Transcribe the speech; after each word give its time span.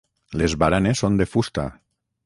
Les 0.41 0.55
baranes 0.63 1.05
són 1.05 1.21
de 1.21 1.31
fusta. 1.35 1.71